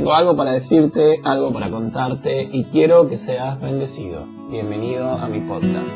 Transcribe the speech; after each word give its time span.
Tengo 0.00 0.14
algo 0.14 0.34
para 0.34 0.52
decirte, 0.52 1.20
algo 1.24 1.52
para 1.52 1.68
contarte 1.68 2.48
y 2.50 2.64
quiero 2.64 3.06
que 3.06 3.18
seas 3.18 3.60
bendecido. 3.60 4.24
Bienvenido 4.48 5.06
a 5.06 5.28
mi 5.28 5.40
podcast. 5.40 5.94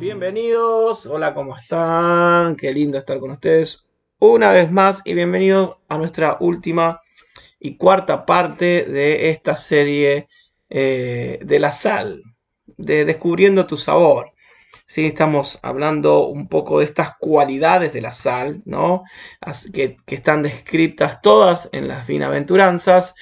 Bienvenidos, 0.00 1.06
hola, 1.06 1.34
¿cómo 1.34 1.54
están? 1.54 2.56
Qué 2.56 2.72
lindo 2.72 2.98
estar 2.98 3.20
con 3.20 3.30
ustedes 3.30 3.86
una 4.18 4.50
vez 4.50 4.72
más 4.72 5.02
y 5.04 5.14
bienvenidos 5.14 5.76
a 5.88 5.98
nuestra 5.98 6.38
última 6.40 7.00
y 7.60 7.76
cuarta 7.76 8.26
parte 8.26 8.82
de 8.86 9.30
esta 9.30 9.54
serie 9.54 10.26
eh, 10.68 11.38
de 11.44 11.58
la 11.60 11.70
sal, 11.70 12.24
de 12.76 13.04
descubriendo 13.04 13.68
tu 13.68 13.76
sabor. 13.76 14.29
¿Sí? 14.90 15.06
Estamos 15.06 15.60
hablando 15.62 16.26
un 16.26 16.48
poco 16.48 16.80
de 16.80 16.84
estas 16.84 17.16
cualidades 17.16 17.92
de 17.92 18.00
la 18.00 18.10
sal, 18.10 18.60
¿no? 18.64 19.04
Que, 19.72 19.96
que, 20.04 20.16
están 20.16 20.42
descritas 20.42 21.22
todas 21.22 21.68
en 21.70 21.86
las 21.86 22.08
bienaventuranzas, 22.08 23.14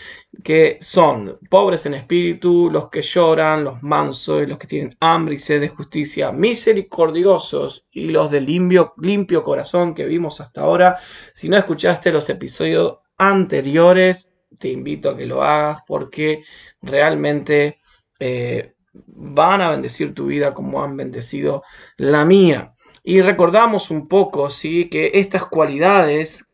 que 0.42 0.78
son 0.80 1.38
pobres 1.50 1.84
en 1.84 1.92
espíritu, 1.92 2.70
los 2.70 2.88
que 2.88 3.02
lloran, 3.02 3.64
los 3.64 3.82
mansos, 3.82 4.48
los 4.48 4.56
que 4.56 4.66
tienen 4.66 4.96
hambre 5.00 5.34
y 5.34 5.38
sed 5.40 5.60
de 5.60 5.68
justicia, 5.68 6.32
misericordiosos 6.32 7.84
y 7.90 8.08
los 8.08 8.30
de 8.30 8.40
limpio, 8.40 8.94
limpio 8.96 9.42
corazón 9.42 9.94
que 9.94 10.06
vimos 10.06 10.40
hasta 10.40 10.62
ahora. 10.62 10.96
Si 11.34 11.50
no 11.50 11.58
escuchaste 11.58 12.10
los 12.12 12.30
episodios 12.30 13.00
anteriores, 13.18 14.30
te 14.58 14.68
invito 14.68 15.10
a 15.10 15.16
que 15.18 15.26
lo 15.26 15.42
hagas 15.42 15.82
porque 15.86 16.44
realmente... 16.80 17.78
Eh, 18.18 18.72
van 19.06 19.60
a 19.60 19.70
bendecir 19.70 20.14
tu 20.14 20.26
vida 20.26 20.54
como 20.54 20.82
han 20.82 20.96
bendecido 20.96 21.62
la 21.96 22.24
mía. 22.24 22.74
Y 23.02 23.20
recordamos 23.22 23.90
un 23.90 24.08
poco, 24.08 24.50
¿sí? 24.50 24.88
Que 24.88 25.12
estas 25.14 25.46
cualidades 25.46 26.48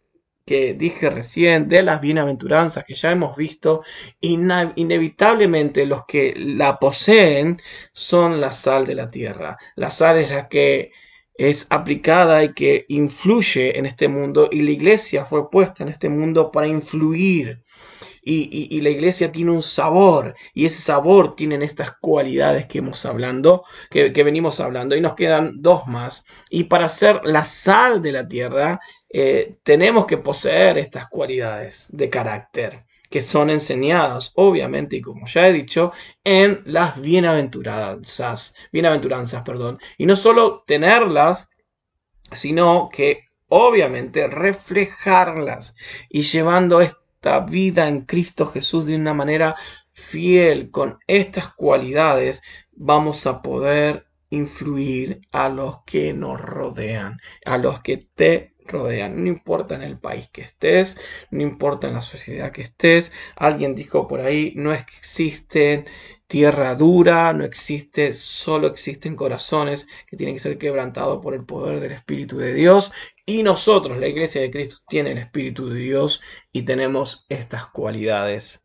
que 0.44 0.74
dije 0.74 1.10
recién 1.10 1.68
de 1.68 1.82
las 1.82 2.00
bienaventuranzas 2.00 2.84
que 2.84 2.94
ya 2.94 3.10
hemos 3.10 3.36
visto, 3.36 3.82
inevitablemente 4.20 5.86
los 5.86 6.04
que 6.06 6.34
la 6.36 6.78
poseen 6.78 7.58
son 7.92 8.40
la 8.40 8.52
sal 8.52 8.84
de 8.86 8.94
la 8.94 9.10
tierra. 9.10 9.56
La 9.74 9.90
sal 9.90 10.18
es 10.18 10.30
la 10.30 10.48
que 10.48 10.92
es 11.34 11.66
aplicada 11.70 12.44
y 12.44 12.54
que 12.54 12.86
influye 12.88 13.78
en 13.78 13.86
este 13.86 14.08
mundo 14.08 14.48
y 14.50 14.62
la 14.62 14.70
iglesia 14.70 15.24
fue 15.24 15.50
puesta 15.50 15.82
en 15.82 15.88
este 15.88 16.08
mundo 16.08 16.50
para 16.50 16.66
influir. 16.66 17.62
Y, 18.26 18.80
la 18.80 18.88
iglesia 18.88 19.30
tiene 19.30 19.50
un 19.50 19.60
sabor 19.60 20.34
y 20.54 20.64
ese 20.64 20.80
sabor 20.80 21.36
tienen 21.36 21.62
estas 21.62 21.98
cualidades 22.00 22.64
que 22.66 22.78
hemos 22.78 23.04
hablando, 23.04 23.64
que, 23.90 24.10
venimos 24.24 24.60
hablando. 24.60 24.96
Y 24.96 25.02
nos 25.02 25.14
quedan 25.14 25.60
dos 25.60 25.86
más. 25.86 26.24
Y 26.48 26.64
para 26.64 26.88
ser 26.88 27.20
la 27.24 27.44
sal 27.44 28.00
de 28.00 28.12
la 28.12 28.26
tierra 28.26 28.80
eh, 29.10 29.58
tenemos 29.62 30.06
que 30.06 30.16
poseer 30.16 30.78
estas 30.78 31.08
cualidades 31.08 31.88
de 31.90 32.08
carácter 32.08 32.86
que 33.14 33.22
son 33.22 33.48
enseñadas, 33.48 34.32
obviamente, 34.34 34.96
y 34.96 35.00
como 35.00 35.28
ya 35.28 35.46
he 35.46 35.52
dicho, 35.52 35.92
en 36.24 36.62
las 36.64 37.00
bienaventuranzas, 37.00 38.56
bienaventuranzas, 38.72 39.44
perdón, 39.44 39.78
y 39.96 40.06
no 40.06 40.16
solo 40.16 40.64
tenerlas, 40.66 41.48
sino 42.32 42.90
que 42.92 43.28
obviamente 43.46 44.26
reflejarlas 44.26 45.76
y 46.08 46.22
llevando 46.22 46.80
vida 47.48 47.86
en 47.86 48.00
Cristo 48.00 48.48
Jesús 48.48 48.84
de 48.86 48.96
una 48.96 49.14
manera 49.14 49.54
fiel 49.92 50.72
con 50.72 50.98
estas 51.06 51.54
cualidades, 51.54 52.42
vamos 52.72 53.28
a 53.28 53.42
poder 53.42 54.08
influir 54.34 55.20
a 55.32 55.48
los 55.48 55.82
que 55.84 56.12
nos 56.12 56.40
rodean, 56.40 57.18
a 57.44 57.58
los 57.58 57.80
que 57.82 57.96
te 57.98 58.54
rodean. 58.66 59.22
No 59.22 59.28
importa 59.28 59.74
en 59.74 59.82
el 59.82 59.98
país 59.98 60.28
que 60.32 60.42
estés, 60.42 60.96
no 61.30 61.42
importa 61.42 61.88
en 61.88 61.94
la 61.94 62.02
sociedad 62.02 62.52
que 62.52 62.62
estés. 62.62 63.12
Alguien 63.36 63.74
dijo 63.74 64.08
por 64.08 64.20
ahí, 64.20 64.52
no 64.56 64.72
existen 64.72 65.86
tierra 66.26 66.74
dura, 66.74 67.32
no 67.32 67.44
existe, 67.44 68.12
solo 68.14 68.66
existen 68.66 69.16
corazones 69.16 69.86
que 70.06 70.16
tienen 70.16 70.34
que 70.36 70.40
ser 70.40 70.58
quebrantados 70.58 71.22
por 71.22 71.34
el 71.34 71.44
poder 71.44 71.80
del 71.80 71.92
Espíritu 71.92 72.38
de 72.38 72.54
Dios. 72.54 72.92
Y 73.26 73.42
nosotros, 73.42 73.98
la 73.98 74.08
Iglesia 74.08 74.40
de 74.40 74.50
Cristo, 74.50 74.78
tiene 74.88 75.12
el 75.12 75.18
Espíritu 75.18 75.68
de 75.68 75.78
Dios 75.80 76.20
y 76.52 76.62
tenemos 76.62 77.26
estas 77.28 77.66
cualidades 77.66 78.63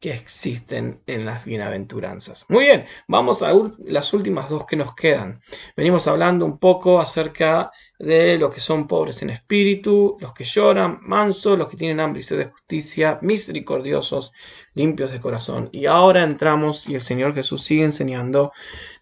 que 0.00 0.12
existen 0.12 1.00
en 1.06 1.26
las 1.26 1.44
bienaventuranzas. 1.44 2.46
Muy 2.48 2.64
bien, 2.64 2.86
vamos 3.08 3.42
a 3.42 3.52
las 3.84 4.12
últimas 4.12 4.48
dos 4.48 4.64
que 4.64 4.76
nos 4.76 4.94
quedan. 4.94 5.40
Venimos 5.76 6.06
hablando 6.06 6.44
un 6.44 6.58
poco 6.58 7.00
acerca 7.00 7.72
de 7.98 8.38
los 8.38 8.54
que 8.54 8.60
son 8.60 8.86
pobres 8.86 9.22
en 9.22 9.30
espíritu, 9.30 10.16
los 10.20 10.32
que 10.34 10.44
lloran, 10.44 11.00
mansos, 11.02 11.58
los 11.58 11.66
que 11.68 11.76
tienen 11.76 11.98
hambre 11.98 12.20
y 12.20 12.22
sed 12.22 12.38
de 12.38 12.44
justicia, 12.46 13.18
misericordiosos, 13.22 14.32
limpios 14.74 15.10
de 15.10 15.18
corazón. 15.20 15.68
Y 15.72 15.86
ahora 15.86 16.22
entramos 16.22 16.88
y 16.88 16.94
el 16.94 17.00
Señor 17.00 17.34
Jesús 17.34 17.64
sigue 17.64 17.82
enseñando 17.84 18.52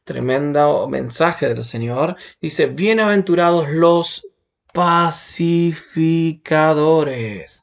tremendo 0.04 0.88
mensaje 0.88 1.48
del 1.48 1.64
Señor. 1.64 2.16
Dice, 2.40 2.64
bienaventurados 2.66 3.68
los 3.68 4.26
pacificadores. 4.72 7.55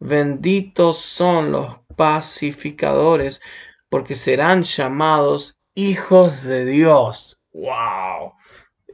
Benditos 0.00 0.98
son 0.98 1.52
los 1.52 1.80
pacificadores, 1.96 3.40
porque 3.88 4.16
serán 4.16 4.64
llamados 4.64 5.62
hijos 5.74 6.42
de 6.42 6.64
Dios. 6.64 7.44
¡Wow! 7.52 8.34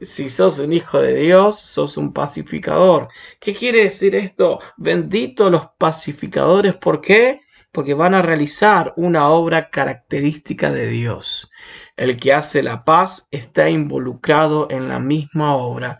Si 0.01 0.29
sos 0.29 0.59
un 0.59 0.73
hijo 0.73 0.99
de 0.99 1.15
Dios, 1.15 1.59
sos 1.59 1.97
un 1.97 2.11
pacificador. 2.11 3.07
¿Qué 3.39 3.53
quiere 3.53 3.83
decir 3.83 4.15
esto? 4.15 4.59
Bendito 4.77 5.49
los 5.49 5.67
pacificadores, 5.77 6.75
¿por 6.75 7.01
qué? 7.01 7.41
Porque 7.71 7.93
van 7.93 8.15
a 8.15 8.21
realizar 8.21 8.93
una 8.95 9.29
obra 9.29 9.69
característica 9.69 10.71
de 10.71 10.87
Dios. 10.87 11.51
El 11.95 12.17
que 12.17 12.33
hace 12.33 12.63
la 12.63 12.83
paz 12.83 13.27
está 13.31 13.69
involucrado 13.69 14.67
en 14.71 14.89
la 14.89 14.99
misma 14.99 15.55
obra 15.55 15.99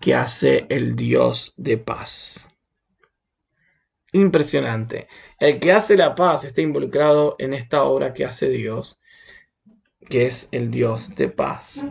que 0.00 0.14
hace 0.14 0.66
el 0.70 0.96
Dios 0.96 1.52
de 1.56 1.76
paz. 1.78 2.48
Impresionante. 4.14 5.08
El 5.40 5.58
que 5.58 5.72
hace 5.72 5.96
la 5.96 6.14
paz 6.14 6.44
está 6.44 6.60
involucrado 6.60 7.34
en 7.40 7.52
esta 7.52 7.82
obra 7.82 8.14
que 8.14 8.24
hace 8.24 8.48
Dios, 8.48 9.00
que 10.08 10.26
es 10.26 10.48
el 10.52 10.70
Dios 10.70 11.16
de 11.16 11.28
paz. 11.28 11.84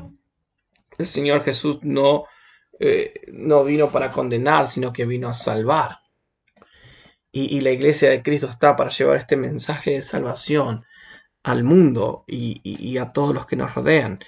El 0.97 1.05
Señor 1.05 1.43
Jesús 1.43 1.79
no, 1.81 2.23
eh, 2.79 3.13
no 3.33 3.65
vino 3.65 3.91
para 3.91 4.13
condenar, 4.13 4.69
sino 4.69 4.93
que 4.93 5.05
vino 5.05 5.27
a 5.27 5.33
salvar. 5.33 5.99
Y, 7.29 7.59
la 7.59 7.71
iglesia 7.71 8.09
de 8.09 8.23
Cristo 8.23 8.47
está 8.47 8.77
para 8.77 8.91
llevar 8.91 9.17
este 9.17 9.35
mensaje 9.35 9.91
de 9.91 10.01
salvación 10.01 10.85
al 11.43 11.65
mundo 11.65 12.23
y, 12.25 12.97
a 12.99 13.11
todos 13.11 13.33
los 13.33 13.45
que 13.47 13.57
nos 13.57 13.75
rodean. 13.75 14.19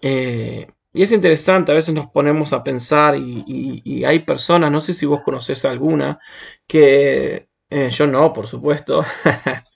Eh, 0.00 0.66
y 0.94 1.02
es 1.02 1.12
interesante, 1.12 1.72
a 1.72 1.74
veces 1.74 1.94
nos 1.94 2.08
ponemos 2.08 2.52
a 2.52 2.62
pensar 2.62 3.16
y, 3.16 4.04
hay 4.04 4.20
personas, 4.20 4.70
no 4.70 4.80
sé 4.80 4.94
si 4.94 5.06
vos 5.06 5.22
conoces 5.24 5.64
alguna, 5.64 6.18
que 6.66 7.48
eh, 7.70 7.90
yo 7.90 8.06
no, 8.06 8.32
por 8.32 8.46
supuesto, 8.46 9.02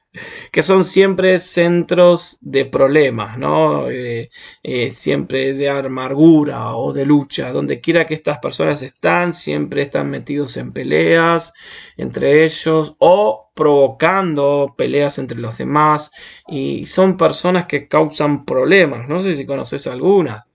que 0.52 0.62
son 0.62 0.84
siempre 0.84 1.38
centros 1.38 2.38
de 2.42 2.66
problemas, 2.66 3.38
¿no? 3.38 3.88
Eh, 3.90 4.30
eh, 4.62 4.90
siempre 4.90 5.54
de 5.54 5.68
amargura 5.70 6.76
o 6.76 6.92
de 6.92 7.06
lucha. 7.06 7.52
Donde 7.52 7.80
quiera 7.80 8.06
que 8.06 8.14
estas 8.14 8.38
personas 8.38 8.82
están, 8.82 9.34
siempre 9.34 9.82
están 9.82 10.10
metidos 10.10 10.56
en 10.56 10.72
peleas 10.72 11.52
entre 11.96 12.44
ellos 12.44 12.96
o 12.98 13.50
provocando 13.54 14.74
peleas 14.76 15.18
entre 15.18 15.38
los 15.38 15.58
demás. 15.58 16.10
Y 16.48 16.86
son 16.86 17.16
personas 17.16 17.66
que 17.66 17.88
causan 17.88 18.44
problemas. 18.44 19.08
No 19.08 19.22
sé 19.22 19.36
si 19.36 19.46
conoces 19.46 19.86
algunas 19.86 20.46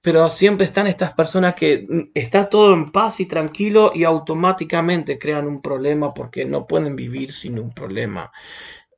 pero 0.00 0.30
siempre 0.30 0.66
están 0.66 0.86
estas 0.86 1.12
personas 1.12 1.54
que 1.54 1.86
mm, 1.88 2.10
está 2.14 2.48
todo 2.48 2.72
en 2.74 2.90
paz 2.92 3.20
y 3.20 3.26
tranquilo 3.26 3.90
y 3.94 4.04
automáticamente 4.04 5.18
crean 5.18 5.46
un 5.46 5.60
problema 5.60 6.14
porque 6.14 6.44
no 6.44 6.66
pueden 6.66 6.96
vivir 6.96 7.32
sin 7.32 7.58
un 7.58 7.70
problema, 7.70 8.32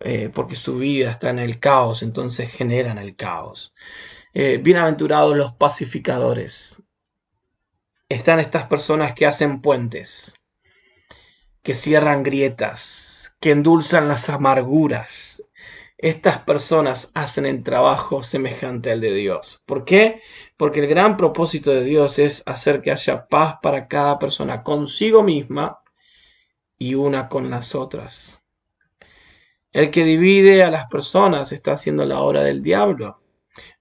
eh, 0.01 0.31
porque 0.33 0.57
su 0.57 0.79
vida 0.79 1.11
está 1.11 1.31
en 1.31 1.39
el 1.39 1.59
caos, 1.59 2.03
entonces 2.03 2.51
generan 2.51 2.99
el 2.99 3.17
caos. 3.17 3.75
Eh, 4.35 4.59
bienaventurados 4.63 5.37
los 5.37 5.53
pacificadores. 5.55 6.83
Están 8.09 8.41
estas 8.41 8.65
personas 8.65 9.15
que 9.15 9.27
hacen 9.27 9.61
puentes, 9.61 10.37
que 11.63 11.75
cierran 11.75 12.23
grietas, 12.23 13.35
que 13.41 13.53
endulzan 13.53 14.09
las 14.09 14.29
amarguras, 14.29 15.43
estas 16.03 16.39
personas 16.39 17.11
hacen 17.15 17.45
el 17.45 17.63
trabajo 17.63 18.23
semejante 18.23 18.91
al 18.91 19.03
de 19.03 19.15
Dios. 19.15 19.63
¿Por 19.67 19.85
qué? 19.85 20.23
Porque 20.61 20.81
el 20.81 20.89
gran 20.89 21.17
propósito 21.17 21.71
de 21.71 21.83
Dios 21.83 22.19
es 22.19 22.43
hacer 22.45 22.83
que 22.83 22.91
haya 22.91 23.27
paz 23.29 23.57
para 23.63 23.89
cada 23.89 24.19
persona 24.19 24.63
consigo 24.63 25.23
misma 25.23 25.81
y 26.77 26.97
una 26.97 27.31
con 27.31 27.49
las 27.49 27.75
otras. 27.75 28.45
El 29.73 29.91
que 29.91 30.05
divide 30.05 30.63
a 30.63 30.71
las 30.71 30.85
personas 30.91 31.53
está 31.53 31.73
haciendo 31.73 32.05
la 32.05 32.21
obra 32.21 32.45
del 32.45 32.63
diablo, 32.63 33.23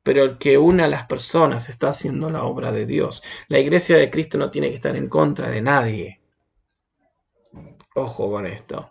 pero 0.03 0.23
el 0.23 0.37
que 0.37 0.57
une 0.57 0.83
a 0.83 0.87
las 0.87 1.05
personas 1.05 1.67
está 1.67 1.89
haciendo 1.89 2.29
la 2.29 2.45
obra 2.45 2.71
de 2.71 2.85
Dios. 2.85 3.23
La 3.49 3.59
iglesia 3.59 3.97
de 3.97 4.09
Cristo 4.09 4.37
no 4.37 4.49
tiene 4.49 4.69
que 4.69 4.75
estar 4.75 4.95
en 4.95 5.09
contra 5.09 5.49
de 5.49 5.61
nadie. 5.61 6.21
Ojo 7.93 8.31
con 8.31 8.45
esto. 8.45 8.89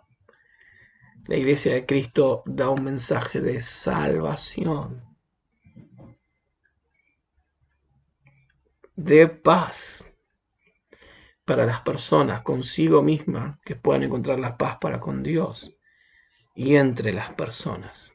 La 1.25 1.37
iglesia 1.37 1.73
de 1.73 1.87
Cristo 1.87 2.43
da 2.45 2.69
un 2.69 2.83
mensaje 2.83 3.41
de 3.41 3.61
salvación, 3.61 5.08
de 9.03 9.27
paz 9.27 10.11
para 11.45 11.65
las 11.65 11.79
personas 11.81 12.41
consigo 12.41 13.01
mismas 13.01 13.57
que 13.63 13.75
puedan 13.75 14.03
encontrar 14.03 14.41
la 14.41 14.57
paz 14.57 14.77
para 14.81 14.99
con 14.99 15.23
Dios 15.23 15.73
y 16.53 16.75
entre 16.75 17.13
las 17.13 17.33
personas. 17.33 18.13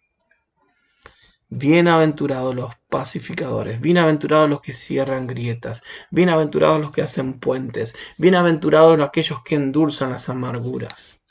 Bienaventurados 1.48 2.54
los 2.54 2.74
pacificadores, 2.90 3.80
bienaventurados 3.80 4.50
los 4.50 4.60
que 4.60 4.74
cierran 4.74 5.26
grietas, 5.26 5.82
bienaventurados 6.10 6.80
los 6.80 6.90
que 6.90 7.00
hacen 7.00 7.40
puentes, 7.40 7.94
bienaventurados 8.18 9.00
aquellos 9.00 9.42
que 9.42 9.54
endulzan 9.54 10.10
las 10.10 10.28
amarguras. 10.28 11.22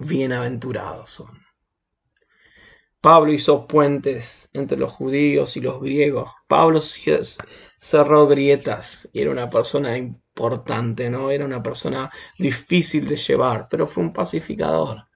Bienaventurados 0.00 1.10
son. 1.10 1.41
Pablo 3.02 3.32
hizo 3.32 3.66
puentes 3.66 4.48
entre 4.52 4.78
los 4.78 4.92
judíos 4.92 5.56
y 5.56 5.60
los 5.60 5.80
griegos. 5.80 6.30
Pablo 6.46 6.80
cerró 6.80 8.28
grietas 8.28 9.10
y 9.12 9.22
era 9.22 9.32
una 9.32 9.50
persona 9.50 9.98
importante, 9.98 11.10
¿no? 11.10 11.32
Era 11.32 11.44
una 11.44 11.60
persona 11.60 12.12
difícil 12.38 13.08
de 13.08 13.16
llevar, 13.16 13.66
pero 13.68 13.88
fue 13.88 14.04
un 14.04 14.12
pacificador. 14.12 15.08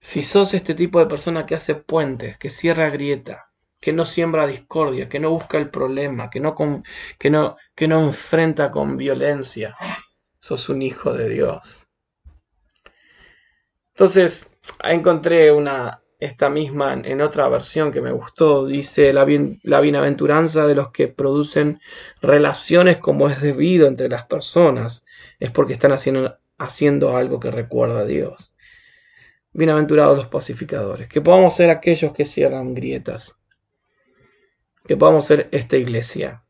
Si 0.00 0.24
sos 0.24 0.54
este 0.54 0.74
tipo 0.74 0.98
de 0.98 1.06
persona 1.06 1.46
que 1.46 1.54
hace 1.54 1.76
puentes, 1.76 2.36
que 2.36 2.50
cierra 2.50 2.90
grieta, 2.90 3.52
que 3.78 3.92
no 3.92 4.04
siembra 4.04 4.48
discordia, 4.48 5.08
que 5.08 5.20
no 5.20 5.30
busca 5.30 5.56
el 5.56 5.70
problema, 5.70 6.30
que 6.30 6.40
no, 6.40 6.56
que 7.16 7.30
no, 7.30 7.56
que 7.76 7.86
no 7.86 8.04
enfrenta 8.04 8.72
con 8.72 8.96
violencia, 8.96 9.76
sos 10.40 10.68
un 10.68 10.82
hijo 10.82 11.12
de 11.12 11.28
Dios. 11.28 11.89
Entonces, 14.00 14.50
encontré 14.82 15.52
una, 15.52 16.02
esta 16.18 16.48
misma 16.48 16.94
en 16.94 17.20
otra 17.20 17.50
versión 17.50 17.92
que 17.92 18.00
me 18.00 18.12
gustó. 18.12 18.64
Dice 18.64 19.12
la, 19.12 19.26
bienaventuranza 19.26 20.66
de 20.66 20.74
los 20.74 20.90
que 20.90 21.08
producen 21.08 21.78
relaciones 22.22 22.96
como 22.96 23.28
es 23.28 23.42
debido 23.42 23.86
entre 23.86 24.08
las 24.08 24.24
personas. 24.24 25.04
Es 25.38 25.50
porque 25.50 25.74
están 25.74 25.92
haciendo, 25.92 26.34
haciendo 26.56 27.14
algo 27.14 27.40
que 27.40 27.50
recuerda 27.50 28.00
a 28.00 28.04
Dios. 28.06 28.54
Bienaventurados 29.52 30.16
los 30.16 30.28
pacificadores. 30.28 31.06
Que 31.06 31.20
podamos 31.20 31.54
ser 31.54 31.68
aquellos 31.68 32.14
que 32.14 32.24
cierran 32.24 32.72
grietas. 32.72 33.38
Que 34.86 34.96
podamos 34.96 35.26
ser 35.26 35.50
esta 35.52 35.76
iglesia. 35.76 36.42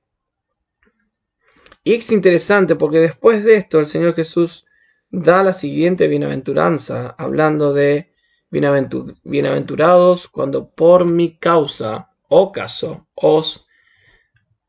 Y 1.82 1.94
es 1.94 2.12
interesante 2.12 2.76
porque 2.76 3.00
después 3.00 3.43
de 3.43 3.56
esto 3.56 3.81
el 3.81 3.87
Señor 3.87 4.14
Jesús 4.14 4.67
da 5.10 5.42
la 5.42 5.52
siguiente 5.52 6.06
bienaventuranza, 6.08 7.14
hablando 7.18 7.72
de 7.72 8.12
bienaventurados 8.50 10.28
cuando 10.28 10.70
por 10.70 11.04
mi 11.04 11.36
causa 11.36 12.10
o 12.28 12.52
caso 12.52 13.08
os 13.14 13.66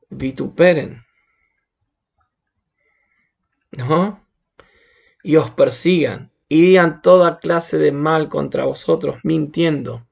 vituperen. 0.10 1.04
¿No? 3.72 4.28
Y 5.24 5.38
os 5.38 5.52
persigan 5.52 6.32
y 6.50 6.62
digan 6.64 7.02
toda 7.02 7.40
clase 7.40 7.78
de 7.78 7.92
mal 7.92 8.28
contra 8.28 8.66
vosotros, 8.66 9.20
mintiendo. 9.24 10.08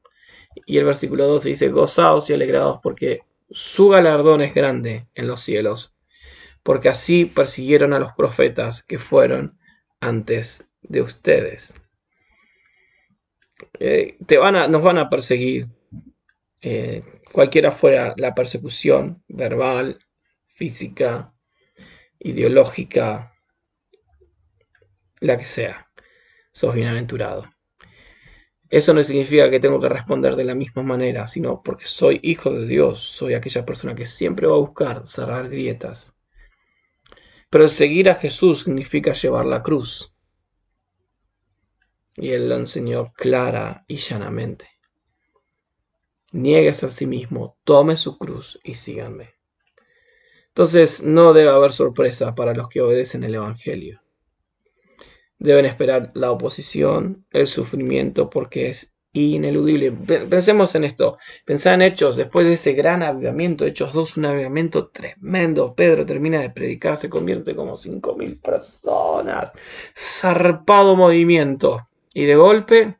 Y 0.65 0.77
el 0.77 0.85
versículo 0.85 1.27
12 1.27 1.49
dice, 1.49 1.69
gozaos 1.69 2.29
y 2.29 2.33
alegrados 2.33 2.79
porque 2.81 3.23
su 3.51 3.89
galardón 3.89 4.41
es 4.41 4.53
grande 4.53 5.07
en 5.15 5.27
los 5.27 5.41
cielos, 5.41 5.97
porque 6.63 6.89
así 6.89 7.25
persiguieron 7.25 7.93
a 7.93 7.99
los 7.99 8.13
profetas 8.13 8.83
que 8.83 8.99
fueron 8.99 9.58
antes 9.99 10.65
de 10.81 11.01
ustedes. 11.01 11.75
Eh, 13.79 14.17
te 14.25 14.37
van 14.37 14.55
a, 14.55 14.67
nos 14.67 14.83
van 14.83 14.97
a 14.97 15.09
perseguir, 15.09 15.67
eh, 16.61 17.03
cualquiera 17.31 17.71
fuera 17.71 18.13
la 18.17 18.33
persecución 18.35 19.23
verbal, 19.27 19.99
física, 20.47 21.33
ideológica, 22.19 23.33
la 25.19 25.37
que 25.37 25.45
sea, 25.45 25.89
sos 26.51 26.75
bienaventurado. 26.75 27.45
Eso 28.69 28.93
no 28.93 29.03
significa 29.03 29.49
que 29.49 29.59
tengo 29.59 29.79
que 29.79 29.89
responder 29.89 30.35
de 30.35 30.43
la 30.43 30.53
misma 30.53 30.83
manera, 30.83 31.27
sino 31.27 31.63
porque 31.63 31.85
soy 31.85 32.19
hijo 32.21 32.53
de 32.53 32.67
Dios, 32.67 32.99
soy 32.99 33.33
aquella 33.33 33.65
persona 33.65 33.95
que 33.95 34.05
siempre 34.05 34.45
va 34.45 34.55
a 34.55 34.59
buscar 34.59 35.07
cerrar 35.07 35.49
grietas, 35.49 36.13
pero 37.49 37.67
seguir 37.67 38.09
a 38.09 38.15
Jesús 38.15 38.63
significa 38.63 39.13
llevar 39.13 39.45
la 39.45 39.63
cruz. 39.63 40.13
Y 42.15 42.29
Él 42.29 42.49
lo 42.49 42.55
enseñó 42.55 43.13
clara 43.13 43.85
y 43.87 43.97
llanamente. 43.97 44.67
Niegues 46.31 46.83
a 46.83 46.89
sí 46.89 47.07
mismo, 47.07 47.57
tome 47.63 47.97
su 47.97 48.17
cruz 48.17 48.59
y 48.63 48.75
síganme. 48.75 49.33
Entonces 50.49 51.01
no 51.01 51.33
debe 51.33 51.49
haber 51.49 51.73
sorpresa 51.73 52.35
para 52.35 52.53
los 52.53 52.69
que 52.69 52.81
obedecen 52.81 53.23
el 53.23 53.35
Evangelio. 53.35 54.01
Deben 55.39 55.65
esperar 55.65 56.11
la 56.15 56.31
oposición, 56.31 57.25
el 57.31 57.47
sufrimiento, 57.47 58.29
porque 58.29 58.69
es 58.69 58.93
ineludible. 59.13 59.91
Pensemos 59.91 60.75
en 60.75 60.83
esto. 60.83 61.17
Pensá 61.45 61.73
en 61.73 61.81
Hechos, 61.81 62.15
después 62.15 62.45
de 62.47 62.53
ese 62.53 62.73
gran 62.73 63.03
avivamiento, 63.03 63.65
Hechos 63.65 63.93
2, 63.93 64.17
un 64.17 64.25
avivamiento 64.25 64.89
tremendo. 64.89 65.73
Pedro 65.75 66.05
termina 66.05 66.39
de 66.41 66.49
predicar, 66.51 66.97
se 66.97 67.09
convierte 67.09 67.55
como 67.55 67.73
5.000 67.73 68.41
personas. 68.41 69.51
Zarpado 69.95 70.95
movimiento. 70.95 71.81
Y 72.13 72.25
de 72.25 72.35
golpe, 72.35 72.97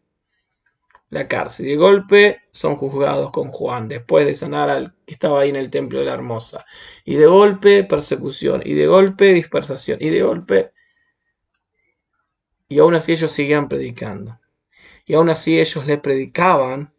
la 1.10 1.28
cárcel. 1.28 1.68
Y 1.68 1.72
de 1.72 1.78
golpe 1.78 2.42
son 2.52 2.76
juzgados 2.76 3.32
con 3.32 3.52
Juan, 3.52 3.88
después 3.88 4.26
de 4.26 4.36
sanar 4.36 4.70
al 4.70 4.96
que 5.06 5.14
estaba 5.14 5.42
ahí 5.42 5.50
en 5.50 5.56
el 5.56 5.70
templo 5.70 6.00
de 6.00 6.06
la 6.06 6.14
hermosa. 6.14 6.66
Y 7.06 7.16
de 7.16 7.28
golpe, 7.28 7.84
persecución. 7.84 8.62
Y 8.66 8.74
de 8.74 8.88
golpe, 8.88 9.34
dispersación. 9.34 10.00
Y 10.02 10.10
de 10.10 10.22
golpe... 10.24 10.72
Y 12.72 12.78
aún 12.78 12.94
así 12.94 13.14
ellos 13.14 13.32
seguían 13.32 13.68
predicando 13.68 14.40
y 15.10 15.16
aún 15.16 15.32
así 15.32 15.60
ellos 15.60 15.88
le 15.88 15.98
predicaban 15.98 16.94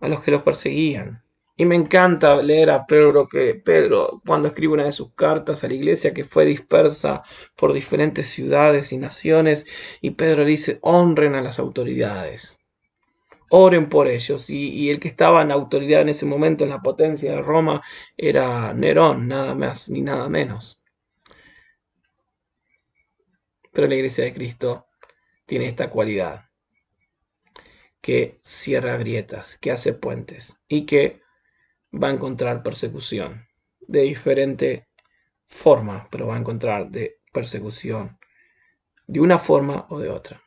a 0.00 0.08
los 0.08 0.22
que 0.22 0.30
los 0.30 0.42
perseguían. 0.42 1.22
Y 1.58 1.66
me 1.66 1.74
encanta 1.74 2.42
leer 2.42 2.70
a 2.70 2.86
Pedro 2.86 3.28
que 3.28 3.54
Pedro 3.54 4.22
cuando 4.26 4.48
escribe 4.48 4.72
una 4.72 4.86
de 4.86 4.92
sus 4.92 5.12
cartas 5.12 5.62
a 5.62 5.68
la 5.68 5.74
iglesia 5.74 6.14
que 6.14 6.24
fue 6.24 6.46
dispersa 6.46 7.22
por 7.54 7.74
diferentes 7.74 8.28
ciudades 8.28 8.94
y 8.94 8.96
naciones 8.96 9.66
y 10.00 10.12
Pedro 10.12 10.46
dice 10.46 10.78
honren 10.80 11.34
a 11.34 11.42
las 11.42 11.58
autoridades. 11.58 12.58
Oren 13.50 13.90
por 13.90 14.08
ellos. 14.08 14.48
Y, 14.48 14.70
y 14.70 14.88
el 14.88 15.00
que 15.00 15.08
estaba 15.08 15.42
en 15.42 15.52
autoridad 15.52 16.00
en 16.00 16.08
ese 16.08 16.24
momento 16.24 16.64
en 16.64 16.70
la 16.70 16.80
potencia 16.80 17.30
de 17.30 17.42
Roma 17.42 17.82
era 18.16 18.72
Nerón, 18.72 19.28
nada 19.28 19.54
más 19.54 19.90
ni 19.90 20.00
nada 20.00 20.30
menos. 20.30 20.80
Pero 23.70 23.86
la 23.86 23.96
iglesia 23.96 24.24
de 24.24 24.32
Cristo 24.32 24.86
tiene 25.44 25.66
esta 25.66 25.90
cualidad 25.90 26.46
que 28.04 28.38
cierra 28.42 28.98
grietas, 28.98 29.56
que 29.56 29.70
hace 29.70 29.94
puentes 29.94 30.58
y 30.68 30.84
que 30.84 31.22
va 31.90 32.08
a 32.08 32.12
encontrar 32.12 32.62
persecución 32.62 33.46
de 33.80 34.02
diferente 34.02 34.88
forma, 35.46 36.06
pero 36.10 36.26
va 36.26 36.36
a 36.36 36.38
encontrar 36.38 36.90
de 36.90 37.16
persecución 37.32 38.18
de 39.06 39.20
una 39.20 39.38
forma 39.38 39.86
o 39.88 39.98
de 40.00 40.10
otra. 40.10 40.42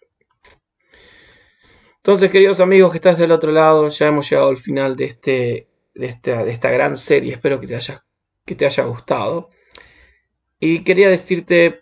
Entonces, 1.95 2.29
queridos 2.29 2.59
amigos 2.59 2.91
que 2.91 2.97
estás 2.97 3.17
del 3.17 3.31
otro 3.31 3.51
lado, 3.51 3.87
ya 3.87 4.05
hemos 4.05 4.29
llegado 4.29 4.49
al 4.49 4.57
final 4.57 4.95
de, 4.95 5.05
este, 5.05 5.67
de, 5.95 6.05
esta, 6.05 6.43
de 6.43 6.51
esta 6.51 6.69
gran 6.69 6.95
serie. 6.95 7.33
Espero 7.33 7.59
que 7.59 7.65
te, 7.65 7.75
haya, 7.75 8.05
que 8.45 8.53
te 8.53 8.67
haya 8.67 8.83
gustado. 8.83 9.49
Y 10.59 10.83
quería 10.83 11.09
decirte, 11.09 11.81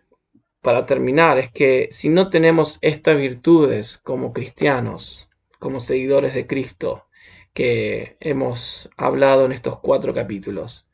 para 0.62 0.86
terminar, 0.86 1.38
es 1.38 1.52
que 1.52 1.90
si 1.92 2.08
no 2.08 2.30
tenemos 2.30 2.80
estas 2.82 3.18
virtudes 3.18 3.98
como 3.98 4.32
cristianos, 4.32 5.28
como 5.60 5.80
seguidores 5.80 6.34
de 6.34 6.48
Cristo 6.48 7.06
que 7.54 8.18
hemos 8.20 8.90
hablado 8.98 9.46
en 9.46 9.54
estos 9.54 9.80
cuatro 9.80 10.14
capítulos. 10.14 10.86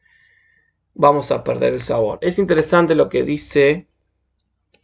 Vamos 0.94 1.32
a 1.32 1.44
perder 1.44 1.74
el 1.74 1.82
sabor. 1.82 2.20
Es 2.22 2.38
interesante 2.38 2.94
lo 2.94 3.10
que 3.10 3.24
dice, 3.24 3.88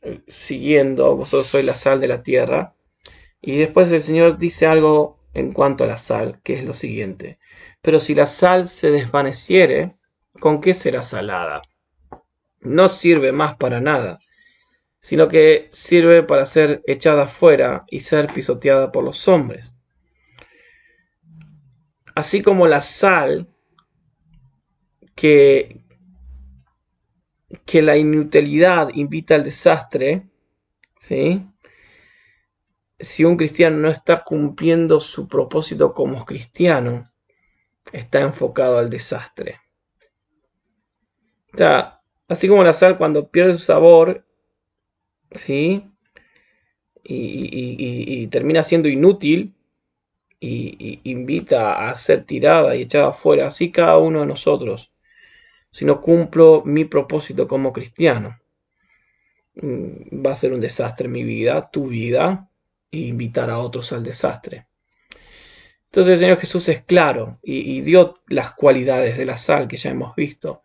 eh, 0.02 0.22
siguiendo, 0.28 1.16
vosotros 1.16 1.48
sois 1.48 1.64
la 1.64 1.76
sal 1.76 2.02
de 2.02 2.08
la 2.08 2.24
tierra. 2.24 2.74
Y 3.42 3.58
después 3.58 3.92
el 3.92 4.02
Señor 4.02 4.38
dice 4.40 4.66
algo 4.66 5.20
en 5.36 5.52
cuanto 5.52 5.84
a 5.84 5.88
la 5.88 5.98
sal, 5.98 6.40
que 6.44 6.54
es 6.54 6.64
lo 6.64 6.74
siguiente. 6.74 7.38
Pero 7.84 8.00
si 8.00 8.16
la 8.16 8.26
sal 8.26 8.68
se 8.68 8.90
desvaneciere, 8.90 9.96
¿con 10.40 10.62
qué 10.62 10.74
será 10.74 11.04
salada? 11.04 11.62
No 12.60 12.90
sirve 12.90 13.32
más 13.32 13.56
para 13.56 13.80
nada, 13.80 14.20
sino 15.08 15.28
que 15.28 15.70
sirve 15.72 16.24
para 16.24 16.46
ser 16.46 16.82
echada 16.86 17.28
fuera 17.28 17.86
y 17.88 18.02
ser 18.02 18.28
pisoteada 18.28 18.92
por 18.92 19.04
los 19.04 19.28
hombres 19.28 19.74
así 22.18 22.42
como 22.42 22.66
la 22.66 22.82
sal 22.82 23.48
que, 25.14 25.84
que 27.64 27.84
la 27.84 27.96
inutilidad 27.96 28.90
invita 28.96 29.36
al 29.36 29.44
desastre, 29.44 30.28
¿sí? 31.00 31.46
si 33.00 33.24
un 33.24 33.38
cristiano 33.38 33.78
no 33.78 33.90
está 33.90 34.24
cumpliendo 34.24 35.00
su 35.00 35.28
propósito 35.28 35.94
como 35.94 36.26
cristiano, 36.26 37.12
está 37.92 38.22
enfocado 38.22 38.80
al 38.80 38.90
desastre. 38.90 39.62
Así 42.28 42.48
como 42.48 42.64
la 42.64 42.74
sal 42.74 42.98
cuando 42.98 43.30
pierde 43.30 43.54
su 43.54 43.60
sabor, 43.60 44.26
¿sí? 45.32 45.84
Y, 47.04 48.28
termina 48.28 48.64
siendo 48.64 48.90
inútil 48.90 49.56
y, 50.40 51.00
invita 51.04 51.90
a 51.90 51.98
ser 51.98 52.24
tirada 52.26 52.76
y 52.76 52.84
echada 52.84 53.10
afuera, 53.10 53.48
así 53.48 53.72
cada 53.72 53.98
uno 53.98 54.22
de 54.22 54.26
nosotros, 54.26 54.92
si 55.72 55.86
no 55.86 56.02
cumplo 56.02 56.64
mi 56.66 56.86
propósito 56.86 57.48
como 57.48 57.74
cristiano, 57.74 58.40
mm, 59.56 60.26
va 60.26 60.32
a 60.32 60.36
ser 60.36 60.54
un 60.54 60.60
desastre 60.60 61.08
mi 61.08 61.24
vida, 61.24 61.70
tu 61.72 61.88
vida, 61.88 62.50
e 62.92 63.00
invitar 63.00 63.50
a 63.50 63.60
otros 63.60 63.92
al 63.92 64.04
desastre. 64.04 64.68
Entonces 65.86 66.14
el 66.14 66.20
Señor 66.20 66.38
Jesús 66.38 66.68
es 66.70 66.84
claro 66.84 67.40
y, 67.42 67.82
dio 67.82 68.16
las 68.28 68.54
cualidades 68.54 69.18
de 69.18 69.26
la 69.26 69.38
sal 69.38 69.68
que 69.68 69.78
ya 69.78 69.90
hemos 69.90 70.16
visto. 70.16 70.64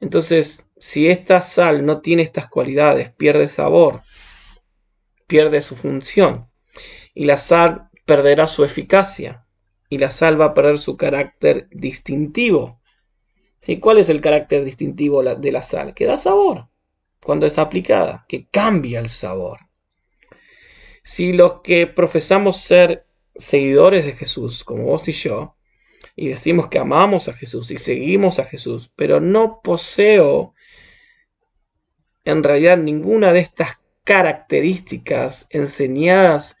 Entonces, 0.00 0.66
si 0.84 1.08
esta 1.08 1.40
sal 1.40 1.86
no 1.86 2.02
tiene 2.02 2.22
estas 2.22 2.46
cualidades, 2.46 3.10
pierde 3.10 3.48
sabor, 3.48 4.02
pierde 5.26 5.62
su 5.62 5.76
función 5.76 6.50
y 7.14 7.24
la 7.24 7.38
sal 7.38 7.88
perderá 8.04 8.46
su 8.46 8.64
eficacia 8.64 9.46
y 9.88 9.96
la 9.96 10.10
sal 10.10 10.38
va 10.38 10.44
a 10.44 10.54
perder 10.54 10.78
su 10.78 10.98
carácter 10.98 11.68
distintivo. 11.70 12.82
¿Sí? 13.60 13.80
¿Cuál 13.80 13.96
es 13.96 14.10
el 14.10 14.20
carácter 14.20 14.62
distintivo 14.62 15.22
de 15.22 15.52
la 15.52 15.62
sal? 15.62 15.94
Que 15.94 16.04
da 16.04 16.18
sabor 16.18 16.68
cuando 17.24 17.46
es 17.46 17.58
aplicada, 17.58 18.26
que 18.28 18.46
cambia 18.48 19.00
el 19.00 19.08
sabor. 19.08 19.60
Si 21.02 21.32
los 21.32 21.62
que 21.62 21.86
profesamos 21.86 22.58
ser 22.58 23.06
seguidores 23.36 24.04
de 24.04 24.12
Jesús, 24.12 24.64
como 24.64 24.84
vos 24.84 25.08
y 25.08 25.12
yo, 25.12 25.56
y 26.14 26.28
decimos 26.28 26.68
que 26.68 26.78
amamos 26.78 27.28
a 27.28 27.32
Jesús 27.32 27.70
y 27.70 27.78
seguimos 27.78 28.38
a 28.38 28.44
Jesús, 28.44 28.92
pero 28.94 29.18
no 29.18 29.60
poseo 29.62 30.53
en 32.24 32.42
realidad 32.42 32.78
ninguna 32.78 33.32
de 33.32 33.40
estas 33.40 33.78
características 34.04 35.46
enseñadas 35.50 36.56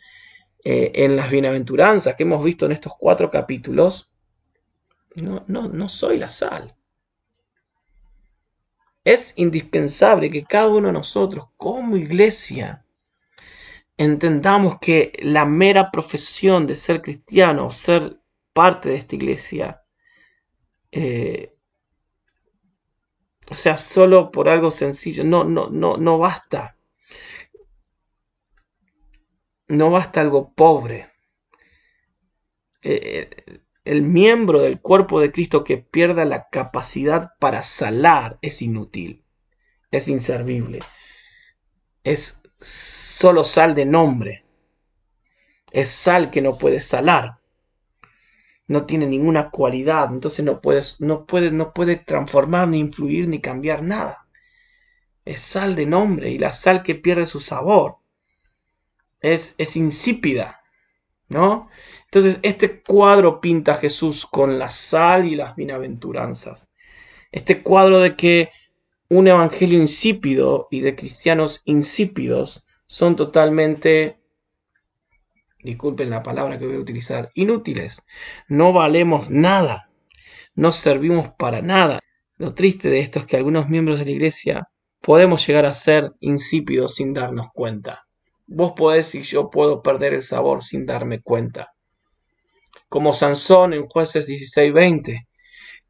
eh, 0.64 0.92
en 0.94 1.16
las 1.16 1.30
bienaventuranzas 1.30 2.16
que 2.16 2.22
hemos 2.22 2.42
visto 2.42 2.66
en 2.66 2.72
estos 2.72 2.94
cuatro 2.98 3.30
capítulos, 3.30 4.10
no, 5.14 5.44
no, 5.46 5.88
soy 5.88 6.18
la 6.18 6.28
sal. 6.28 6.74
Es 9.04 9.32
indispensable 9.36 10.30
que 10.30 10.44
cada 10.44 10.68
uno 10.68 10.88
de 10.88 10.94
nosotros, 10.94 11.48
como 11.56 11.96
iglesia, 11.96 12.84
entendamos 13.96 14.78
que 14.80 15.12
la 15.22 15.44
mera 15.44 15.90
profesión 15.90 16.66
de 16.66 16.74
ser 16.74 17.02
cristiano, 17.02 17.70
ser 17.70 18.18
parte 18.52 18.88
de 18.88 18.96
esta 18.96 19.14
iglesia, 19.14 19.82
eh, 20.90 21.53
o 23.50 23.54
sea, 23.54 23.76
solo 23.76 24.30
por 24.30 24.48
algo 24.48 24.70
sencillo, 24.70 25.24
no, 25.24 25.44
no, 25.44 25.68
no, 25.68 25.96
no 25.96 26.18
basta. 26.18 26.76
No 29.68 29.90
basta 29.90 30.20
algo 30.20 30.52
pobre. 30.54 31.10
Eh, 32.82 33.28
el 33.84 34.02
miembro 34.02 34.60
del 34.60 34.80
cuerpo 34.80 35.20
de 35.20 35.32
Cristo 35.32 35.64
que 35.64 35.78
pierda 35.78 36.24
la 36.24 36.48
capacidad 36.48 37.32
para 37.38 37.62
salar 37.62 38.38
es 38.40 38.62
inútil, 38.62 39.24
es 39.90 40.08
inservible, 40.08 40.80
es 42.02 42.40
solo 42.58 43.44
sal 43.44 43.74
de 43.74 43.86
nombre. 43.86 44.44
Es 45.70 45.88
sal 45.88 46.30
que 46.30 46.40
no 46.40 46.56
puede 46.56 46.80
salar. 46.80 47.40
No 48.66 48.86
tiene 48.86 49.06
ninguna 49.06 49.50
cualidad, 49.50 50.08
entonces 50.10 50.44
no, 50.44 50.60
no, 51.00 51.26
puede, 51.26 51.50
no 51.50 51.72
puede 51.72 51.96
transformar, 51.96 52.68
ni 52.68 52.78
influir, 52.78 53.28
ni 53.28 53.40
cambiar 53.40 53.82
nada. 53.82 54.26
Es 55.24 55.40
sal 55.40 55.74
de 55.74 55.86
nombre 55.86 56.30
y 56.30 56.38
la 56.38 56.52
sal 56.52 56.82
que 56.82 56.94
pierde 56.94 57.26
su 57.26 57.40
sabor 57.40 57.98
es, 59.20 59.54
es 59.58 59.76
insípida, 59.76 60.60
¿no? 61.28 61.68
Entonces 62.04 62.38
este 62.42 62.82
cuadro 62.82 63.40
pinta 63.40 63.72
a 63.72 63.76
Jesús 63.76 64.26
con 64.26 64.58
la 64.58 64.70
sal 64.70 65.26
y 65.26 65.34
las 65.34 65.56
bienaventuranzas. 65.56 66.70
Este 67.32 67.62
cuadro 67.62 68.00
de 68.00 68.16
que 68.16 68.50
un 69.08 69.26
evangelio 69.26 69.78
insípido 69.80 70.68
y 70.70 70.80
de 70.80 70.94
cristianos 70.94 71.62
insípidos 71.64 72.64
son 72.86 73.16
totalmente, 73.16 74.18
disculpen 75.64 76.10
la 76.10 76.22
palabra 76.22 76.58
que 76.58 76.66
voy 76.66 76.76
a 76.76 76.80
utilizar, 76.80 77.30
inútiles. 77.34 78.02
No 78.48 78.72
valemos 78.72 79.30
nada, 79.30 79.90
no 80.54 80.70
servimos 80.70 81.30
para 81.38 81.62
nada. 81.62 82.00
Lo 82.36 82.54
triste 82.54 82.90
de 82.90 83.00
esto 83.00 83.18
es 83.18 83.26
que 83.26 83.36
algunos 83.36 83.68
miembros 83.68 83.98
de 83.98 84.04
la 84.04 84.10
iglesia 84.10 84.68
podemos 85.00 85.46
llegar 85.46 85.66
a 85.66 85.74
ser 85.74 86.12
insípidos 86.20 86.96
sin 86.96 87.14
darnos 87.14 87.48
cuenta. 87.52 88.04
Vos 88.46 88.72
podés 88.76 89.14
y 89.14 89.22
yo 89.22 89.50
puedo 89.50 89.82
perder 89.82 90.12
el 90.14 90.22
sabor 90.22 90.62
sin 90.62 90.84
darme 90.84 91.22
cuenta. 91.22 91.72
Como 92.88 93.12
Sansón 93.12 93.72
en 93.72 93.86
jueces 93.86 94.28
16:20 94.28 95.26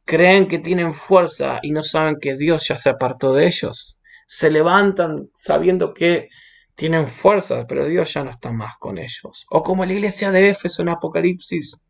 creen 0.04 0.46
que 0.46 0.58
tienen 0.58 0.92
fuerza 0.92 1.58
y 1.62 1.72
no 1.72 1.82
saben 1.82 2.16
que 2.20 2.36
Dios 2.36 2.68
ya 2.68 2.76
se 2.76 2.90
apartó 2.90 3.34
de 3.34 3.46
ellos. 3.46 3.98
Se 4.26 4.50
levantan 4.50 5.28
sabiendo 5.34 5.94
que 5.94 6.28
tienen 6.74 7.08
fuerza, 7.08 7.66
pero 7.66 7.86
Dios 7.86 8.12
ya 8.12 8.24
no 8.24 8.30
está 8.30 8.52
más 8.52 8.76
con 8.78 8.98
ellos. 8.98 9.46
O 9.50 9.62
como 9.62 9.84
la 9.84 9.92
iglesia 9.92 10.30
de 10.30 10.50
Éfeso 10.50 10.82
en 10.82 10.88
Apocalipsis, 10.88 11.84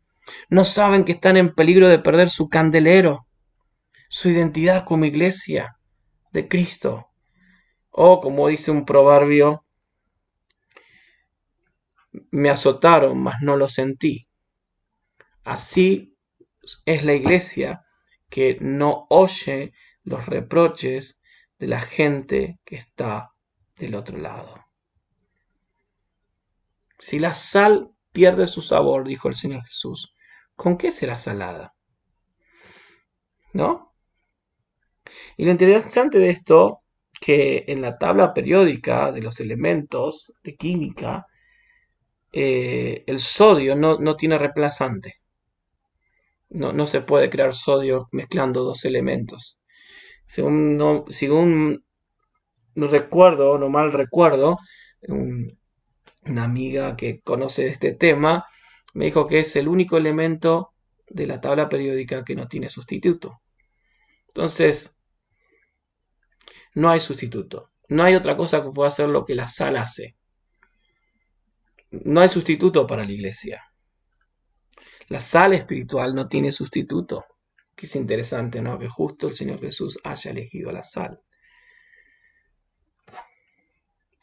no 0.49 0.63
saben 0.63 1.03
que 1.03 1.13
están 1.13 1.37
en 1.37 1.53
peligro 1.53 1.89
de 1.89 1.99
perder 1.99 2.29
su 2.29 2.49
candelero, 2.49 3.27
su 4.09 4.29
identidad 4.29 4.85
como 4.85 5.05
iglesia 5.05 5.77
de 6.31 6.47
Cristo. 6.47 7.09
O 7.89 8.19
como 8.19 8.47
dice 8.47 8.71
un 8.71 8.85
proverbio, 8.85 9.65
me 12.31 12.49
azotaron, 12.49 13.17
mas 13.19 13.41
no 13.41 13.55
lo 13.55 13.67
sentí. 13.67 14.27
Así 15.43 16.15
es 16.85 17.03
la 17.03 17.13
iglesia 17.13 17.85
que 18.29 18.57
no 18.59 19.05
oye 19.09 19.73
los 20.03 20.25
reproches 20.25 21.19
de 21.59 21.67
la 21.67 21.79
gente 21.79 22.59
que 22.65 22.75
está 22.75 23.31
del 23.77 23.95
otro 23.95 24.17
lado. 24.17 24.64
Si 27.05 27.19
la 27.19 27.35
sal 27.35 27.91
pierde 28.11 28.47
su 28.47 28.63
sabor, 28.63 29.07
dijo 29.07 29.27
el 29.27 29.35
Señor 29.35 29.63
Jesús, 29.63 30.15
¿con 30.55 30.75
qué 30.75 30.89
será 30.89 31.19
salada? 31.19 31.75
¿No? 33.53 33.93
Y 35.37 35.45
lo 35.45 35.51
interesante 35.51 36.17
de 36.17 36.31
esto, 36.31 36.79
que 37.21 37.65
en 37.67 37.83
la 37.83 37.99
tabla 37.99 38.33
periódica 38.33 39.11
de 39.11 39.21
los 39.21 39.39
elementos 39.39 40.33
de 40.43 40.55
química, 40.55 41.27
eh, 42.31 43.03
el 43.05 43.19
sodio 43.19 43.75
no, 43.75 43.99
no 43.99 44.15
tiene 44.15 44.39
reemplazante. 44.39 45.21
No, 46.49 46.87
se 46.87 47.01
puede 47.01 47.29
crear 47.29 47.53
sodio 47.53 48.07
mezclando 48.13 48.63
dos 48.63 48.83
elementos. 48.83 49.59
Según, 50.25 50.75
no, 50.75 51.05
según 51.09 51.85
recuerdo, 52.75 53.59
no 53.59 53.69
mal 53.69 53.91
recuerdo, 53.91 54.57
una 56.25 56.43
amiga 56.43 56.95
que 56.95 57.21
conoce 57.21 57.67
este 57.67 57.93
tema 57.93 58.45
me 58.93 59.05
dijo 59.05 59.27
que 59.27 59.39
es 59.39 59.55
el 59.55 59.67
único 59.67 59.97
elemento 59.97 60.73
de 61.07 61.27
la 61.27 61.39
tabla 61.41 61.69
periódica 61.69 62.23
que 62.23 62.35
no 62.35 62.47
tiene 62.47 62.69
sustituto. 62.69 63.41
Entonces, 64.27 64.95
no 66.73 66.89
hay 66.89 66.99
sustituto. 66.99 67.71
No 67.87 68.03
hay 68.03 68.15
otra 68.15 68.35
cosa 68.35 68.63
que 68.63 68.71
pueda 68.71 68.89
hacer 68.89 69.09
lo 69.09 69.25
que 69.25 69.35
la 69.35 69.47
sal 69.47 69.77
hace. 69.77 70.15
No 71.91 72.21
hay 72.21 72.29
sustituto 72.29 72.87
para 72.87 73.05
la 73.05 73.11
iglesia. 73.11 73.63
La 75.07 75.19
sal 75.19 75.53
espiritual 75.53 76.15
no 76.15 76.27
tiene 76.27 76.51
sustituto. 76.51 77.25
Que 77.75 77.85
es 77.85 77.95
interesante, 77.95 78.61
¿no? 78.61 78.79
Que 78.79 78.89
justo 78.89 79.27
el 79.27 79.35
Señor 79.35 79.59
Jesús 79.59 79.99
haya 80.03 80.31
elegido 80.31 80.71
la 80.71 80.83
sal. 80.83 81.21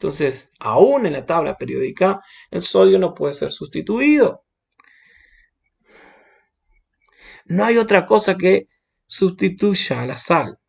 Entonces, 0.03 0.51
aún 0.59 1.05
en 1.05 1.13
la 1.13 1.25
tabla 1.25 1.57
periódica, 1.57 2.21
el 2.51 2.61
sodio 2.61 2.99
no 2.99 3.13
puede 3.13 3.33
ser 3.33 3.53
sustituido. 3.53 4.43
No 7.45 7.63
hay 7.63 7.77
otra 7.77 8.05
cosa 8.05 8.35
que 8.35 8.67
sustituya 9.05 10.01
a 10.01 10.05
la 10.05 10.17
sal. 10.17 10.59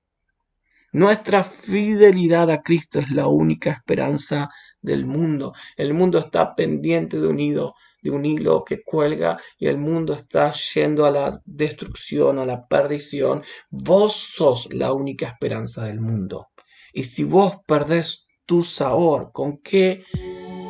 Nuestra 0.93 1.43
fidelidad 1.43 2.49
a 2.49 2.63
Cristo 2.63 3.01
es 3.01 3.11
la 3.11 3.27
única 3.27 3.73
esperanza 3.73 4.51
del 4.81 5.05
mundo. 5.05 5.53
El 5.77 5.95
mundo 5.95 6.21
está 6.21 6.55
pendiente 6.55 7.19
de 7.21 7.27
un 7.27 7.41
hilo, 7.41 7.75
de 8.03 8.11
un 8.11 8.25
hilo 8.25 8.63
que 8.65 8.85
cuelga 8.85 9.41
y 9.59 9.67
el 9.67 9.79
mundo 9.79 10.15
está 10.15 10.53
yendo 10.53 11.07
a 11.07 11.11
la 11.11 11.41
destrucción, 11.45 12.39
a 12.39 12.47
la 12.47 12.69
perdición. 12.69 13.43
Vos 13.69 14.15
sos 14.15 14.73
la 14.73 14.93
única 14.93 15.27
esperanza 15.27 15.87
del 15.87 16.01
mundo. 16.01 16.51
Y 16.93 17.03
si 17.03 17.25
vos 17.25 17.57
perdés 17.67 18.24
tu 18.47 18.63
sabor, 18.63 19.31
¿con 19.33 19.59
qué 19.59 20.05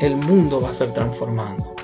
el 0.00 0.16
mundo 0.16 0.60
va 0.60 0.70
a 0.70 0.74
ser 0.74 0.92
transformado? 0.92 1.74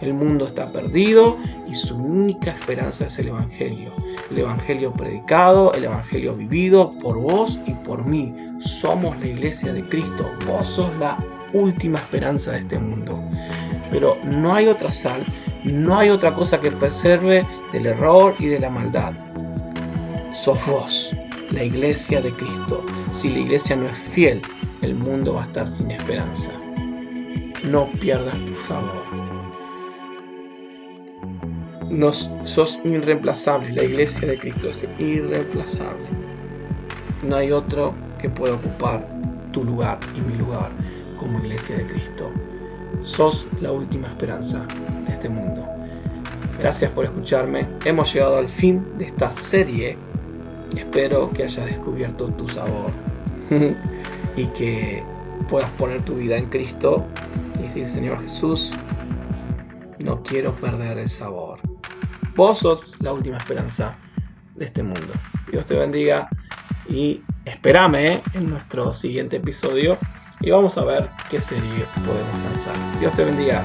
El 0.00 0.12
mundo 0.12 0.46
está 0.46 0.70
perdido 0.72 1.38
y 1.66 1.74
su 1.74 1.96
única 1.96 2.50
esperanza 2.50 3.06
es 3.06 3.18
el 3.18 3.28
Evangelio. 3.28 3.92
El 4.30 4.38
Evangelio 4.40 4.92
predicado, 4.92 5.72
el 5.72 5.84
Evangelio 5.84 6.34
vivido 6.34 6.92
por 6.98 7.18
vos 7.18 7.58
y 7.66 7.72
por 7.72 8.04
mí. 8.04 8.34
Somos 8.58 9.18
la 9.20 9.26
iglesia 9.26 9.72
de 9.72 9.88
Cristo. 9.88 10.30
Vos 10.46 10.68
sos 10.68 10.94
la 10.98 11.16
última 11.52 11.98
esperanza 11.98 12.52
de 12.52 12.58
este 12.58 12.78
mundo. 12.78 13.18
Pero 13.90 14.18
no 14.24 14.54
hay 14.54 14.66
otra 14.66 14.92
sal, 14.92 15.24
no 15.64 15.96
hay 15.96 16.10
otra 16.10 16.34
cosa 16.34 16.60
que 16.60 16.72
preserve 16.72 17.46
del 17.72 17.86
error 17.86 18.34
y 18.38 18.46
de 18.46 18.60
la 18.60 18.68
maldad. 18.68 19.14
Sos 20.32 20.58
vos, 20.66 21.16
la 21.52 21.62
iglesia 21.62 22.20
de 22.20 22.32
Cristo. 22.34 22.84
Si 23.12 23.30
la 23.30 23.38
iglesia 23.38 23.76
no 23.76 23.88
es 23.88 23.96
fiel, 23.96 24.42
el 24.86 24.94
mundo 24.94 25.34
va 25.34 25.42
a 25.42 25.46
estar 25.46 25.68
sin 25.68 25.90
esperanza. 25.90 26.52
No 27.64 27.90
pierdas 28.00 28.38
tu 28.46 28.54
sabor. 28.54 29.02
Nos, 31.90 32.30
sos 32.44 32.78
irreemplazable, 32.84 33.72
la 33.72 33.82
iglesia 33.82 34.28
de 34.28 34.38
Cristo 34.38 34.68
es 34.68 34.86
irreemplazable. 34.98 36.06
No 37.26 37.36
hay 37.36 37.50
otro 37.50 37.94
que 38.20 38.30
pueda 38.30 38.54
ocupar 38.54 39.06
tu 39.52 39.64
lugar 39.64 39.98
y 40.14 40.20
mi 40.20 40.36
lugar 40.36 40.70
como 41.18 41.40
iglesia 41.40 41.78
de 41.78 41.86
Cristo. 41.86 42.30
Sos 43.00 43.46
la 43.60 43.72
última 43.72 44.06
esperanza 44.06 44.66
de 45.04 45.12
este 45.12 45.28
mundo. 45.28 45.66
Gracias 46.60 46.92
por 46.92 47.04
escucharme. 47.04 47.66
Hemos 47.84 48.12
llegado 48.12 48.36
al 48.36 48.48
fin 48.48 48.86
de 48.98 49.06
esta 49.06 49.32
serie. 49.32 49.98
Espero 50.76 51.30
que 51.30 51.42
hayas 51.42 51.66
descubierto 51.66 52.28
tu 52.28 52.48
sabor 52.48 52.92
y 54.36 54.46
que 54.48 55.02
puedas 55.48 55.70
poner 55.72 56.02
tu 56.02 56.14
vida 56.16 56.36
en 56.36 56.46
Cristo 56.46 57.04
y 57.58 57.62
decir, 57.62 57.88
Señor 57.88 58.20
Jesús, 58.22 58.74
no 59.98 60.22
quiero 60.22 60.54
perder 60.54 60.98
el 60.98 61.08
sabor. 61.08 61.60
Vos 62.36 62.60
sos 62.60 62.80
la 63.00 63.12
última 63.12 63.38
esperanza 63.38 63.96
de 64.54 64.66
este 64.66 64.82
mundo. 64.82 65.12
Dios 65.50 65.66
te 65.66 65.76
bendiga 65.76 66.28
y 66.88 67.22
espérame 67.44 68.22
en 68.34 68.50
nuestro 68.50 68.92
siguiente 68.92 69.36
episodio 69.36 69.98
y 70.40 70.50
vamos 70.50 70.76
a 70.76 70.84
ver 70.84 71.08
qué 71.30 71.40
serie 71.40 71.86
podemos 72.04 72.50
lanzar. 72.50 72.74
Dios 73.00 73.14
te 73.14 73.24
bendiga. 73.24 73.64